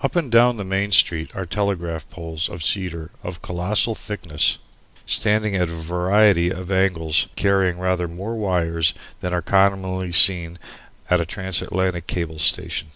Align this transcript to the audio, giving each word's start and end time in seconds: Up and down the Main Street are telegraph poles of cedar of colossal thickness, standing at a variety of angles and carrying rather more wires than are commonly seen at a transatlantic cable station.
Up 0.00 0.14
and 0.14 0.30
down 0.30 0.58
the 0.58 0.64
Main 0.64 0.92
Street 0.92 1.34
are 1.34 1.44
telegraph 1.44 2.08
poles 2.08 2.48
of 2.48 2.62
cedar 2.62 3.10
of 3.24 3.42
colossal 3.42 3.96
thickness, 3.96 4.58
standing 5.06 5.56
at 5.56 5.68
a 5.68 5.72
variety 5.74 6.50
of 6.50 6.70
angles 6.70 7.24
and 7.24 7.34
carrying 7.34 7.76
rather 7.80 8.06
more 8.06 8.36
wires 8.36 8.94
than 9.22 9.32
are 9.34 9.42
commonly 9.42 10.12
seen 10.12 10.60
at 11.10 11.20
a 11.20 11.26
transatlantic 11.26 12.06
cable 12.06 12.38
station. 12.38 12.92